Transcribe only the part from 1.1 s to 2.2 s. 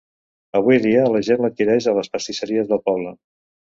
la gent l'adquireix a les